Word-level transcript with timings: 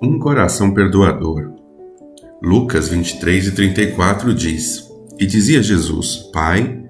Um 0.00 0.18
coração 0.18 0.72
perdoador. 0.72 1.52
Lucas 2.42 2.88
23 2.88 3.48
e 3.48 3.50
34 3.52 4.34
diz: 4.34 4.88
E 5.18 5.26
dizia 5.26 5.62
Jesus: 5.62 6.30
Pai, 6.32 6.84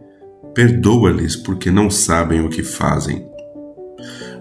perdoa-lhes 0.55 1.37
porque 1.37 1.71
não 1.71 1.91
sabem 1.91 2.45
o 2.45 2.51
que 2.51 2.63
fazem. 2.63 3.27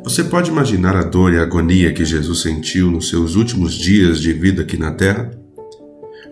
Você 0.03 0.23
pode 0.23 0.49
imaginar 0.49 0.95
a 0.95 1.03
dor 1.03 1.33
e 1.33 1.37
a 1.37 1.43
agonia 1.43 1.93
que 1.93 2.05
Jesus 2.05 2.41
sentiu 2.41 2.89
nos 2.89 3.09
seus 3.09 3.35
últimos 3.35 3.73
dias 3.73 4.19
de 4.19 4.31
vida 4.31 4.61
aqui 4.61 4.77
na 4.77 4.91
terra? 4.91 5.31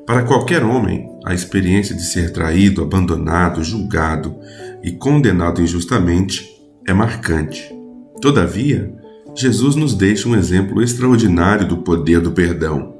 Para 0.05 0.23
qualquer 0.23 0.63
homem, 0.63 1.09
a 1.25 1.33
experiência 1.33 1.95
de 1.95 2.03
ser 2.03 2.31
traído, 2.31 2.81
abandonado, 2.81 3.63
julgado 3.63 4.35
e 4.83 4.91
condenado 4.91 5.61
injustamente 5.61 6.47
é 6.87 6.93
marcante. 6.93 7.74
Todavia, 8.21 8.93
Jesus 9.35 9.75
nos 9.75 9.93
deixa 9.93 10.29
um 10.29 10.35
exemplo 10.35 10.81
extraordinário 10.81 11.67
do 11.67 11.77
poder 11.77 12.21
do 12.21 12.31
perdão. 12.31 12.95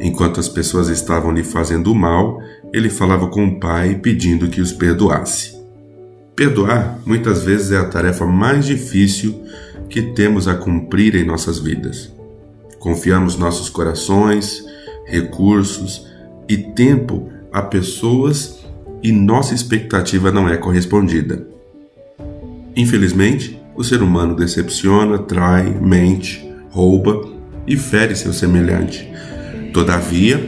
Enquanto 0.00 0.40
as 0.40 0.48
pessoas 0.48 0.88
estavam 0.88 1.32
lhe 1.32 1.44
fazendo 1.44 1.94
mal, 1.94 2.40
ele 2.72 2.90
falava 2.90 3.28
com 3.28 3.46
o 3.46 3.60
Pai 3.60 3.94
pedindo 4.02 4.48
que 4.48 4.60
os 4.60 4.72
perdoasse. 4.72 5.60
Perdoar 6.34 6.98
muitas 7.04 7.42
vezes 7.42 7.70
é 7.72 7.76
a 7.76 7.84
tarefa 7.84 8.26
mais 8.26 8.64
difícil 8.64 9.42
que 9.88 10.02
temos 10.02 10.48
a 10.48 10.54
cumprir 10.54 11.14
em 11.14 11.24
nossas 11.24 11.58
vidas. 11.58 12.10
Confiamos 12.78 13.36
nossos 13.36 13.68
corações, 13.68 14.64
recursos 15.06 16.06
e 16.48 16.56
tempo 16.56 17.30
a 17.52 17.62
pessoas 17.62 18.64
e 19.02 19.12
nossa 19.12 19.54
expectativa 19.54 20.32
não 20.32 20.48
é 20.48 20.56
correspondida. 20.56 21.46
Infelizmente, 22.74 23.61
o 23.82 23.84
ser 23.84 24.00
humano 24.00 24.36
decepciona, 24.36 25.18
trai, 25.18 25.76
mente, 25.80 26.48
rouba 26.70 27.28
e 27.66 27.76
fere 27.76 28.14
seu 28.14 28.32
semelhante. 28.32 29.10
Todavia, 29.72 30.40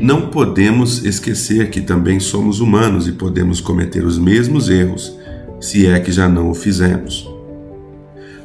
não 0.00 0.30
podemos 0.30 1.04
esquecer 1.04 1.70
que 1.70 1.80
também 1.80 2.18
somos 2.18 2.58
humanos 2.58 3.06
e 3.06 3.12
podemos 3.12 3.60
cometer 3.60 4.04
os 4.04 4.18
mesmos 4.18 4.68
erros, 4.68 5.16
se 5.60 5.86
é 5.86 6.00
que 6.00 6.10
já 6.10 6.28
não 6.28 6.50
o 6.50 6.54
fizemos. 6.54 7.30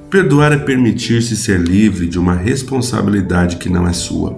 Perdoar 0.08 0.52
é 0.52 0.58
permitir-se 0.58 1.36
ser 1.36 1.59
livre 1.59 2.06
de 2.06 2.20
uma 2.20 2.36
responsabilidade 2.36 3.56
que 3.56 3.70
não 3.70 3.88
é 3.88 3.94
sua. 3.94 4.38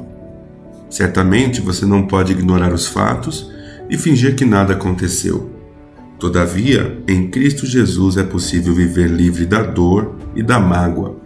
Certamente 0.89 1.59
você 1.59 1.85
não 1.85 2.07
pode 2.07 2.31
ignorar 2.31 2.73
os 2.73 2.87
fatos 2.87 3.51
e 3.89 3.97
fingir 3.97 4.33
que 4.33 4.45
nada 4.45 4.73
aconteceu. 4.73 5.51
Todavia, 6.19 7.01
em 7.07 7.29
Cristo 7.29 7.65
Jesus 7.65 8.17
é 8.17 8.23
possível 8.23 8.73
viver 8.73 9.09
livre 9.09 9.45
da 9.45 9.61
dor 9.61 10.15
e 10.35 10.41
da 10.41 10.59
mágoa. 10.59 11.17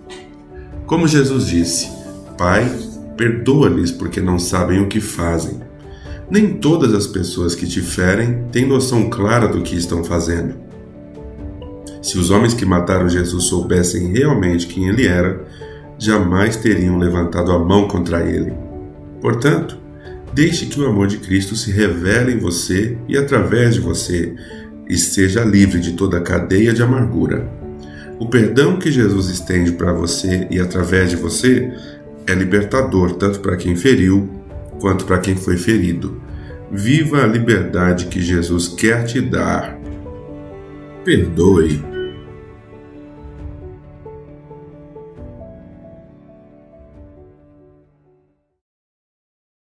Como 0.86 1.08
Jesus 1.08 1.48
disse: 1.48 1.90
Pai, 2.38 2.70
perdoa-lhes 3.16 3.92
porque 3.92 4.22
não 4.22 4.40
sabem 4.40 4.82
o 4.82 4.88
que 4.88 5.00
fazem. 5.00 5.60
Nem 6.30 6.54
todas 6.54 6.94
as 6.94 7.08
pessoas 7.08 7.56
que 7.56 7.66
te 7.66 7.82
ferem 7.82 8.44
têm 8.52 8.66
noção 8.66 9.10
clara 9.10 9.48
do 9.48 9.62
que 9.62 9.76
estão 9.76 10.04
fazendo. 10.04 10.56
Se 12.02 12.18
os 12.18 12.30
homens 12.30 12.54
que 12.54 12.66
mataram 12.66 13.10
Jesus 13.10 13.46
soubessem 13.46 14.12
realmente 14.14 14.68
quem 14.68 14.88
ele 14.88 15.08
era, 15.08 15.46
jamais 15.98 16.56
teriam 16.56 16.98
levantado 16.98 17.52
a 17.52 17.60
mão 17.60 17.88
contra 17.88 18.22
ele. 18.26 18.54
Portanto, 19.20 19.78
deixe 20.34 20.68
que 20.68 20.80
o 20.80 20.88
amor 20.88 21.08
de 21.08 21.18
Cristo 21.18 21.56
se 21.56 21.72
revele 21.72 22.34
em 22.34 22.40
você 22.40 22.98
e 23.08 23.18
através 23.18 23.74
de 23.74 23.82
você 23.82 24.36
e 24.90 24.98
seja 24.98 25.44
livre 25.44 25.80
de 25.80 25.94
toda 25.94 26.22
cadeia 26.22 26.74
de 26.74 26.82
amargura. 26.82 27.48
O 28.20 28.28
perdão 28.28 28.80
que 28.80 28.92
Jesus 28.92 29.30
estende 29.30 29.72
para 29.72 29.94
você 29.94 30.48
e 30.50 30.60
através 30.60 31.10
de 31.10 31.16
você 31.16 31.72
é 32.26 32.34
libertador 32.34 33.14
tanto 33.14 33.40
para 33.40 33.56
quem 33.56 33.76
feriu 33.76 34.30
quanto 34.80 35.06
para 35.06 35.20
quem 35.20 35.36
foi 35.36 35.58
ferido. 35.58 36.22
Viva 36.72 37.24
a 37.24 37.28
liberdade 37.28 38.08
que 38.08 38.22
Jesus 38.22 38.68
quer 38.68 39.06
te 39.06 39.22
dar. 39.22 39.80
Perdoe 41.06 41.97